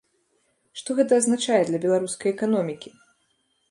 [0.81, 2.89] Што гэта азначае для беларускай эканомікі?